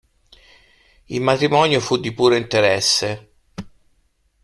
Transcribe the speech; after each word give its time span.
Il 1.09 1.21
matrimonio 1.21 1.79
fu 1.79 1.97
di 1.99 2.11
puro 2.11 2.33
interesse. 2.35 3.33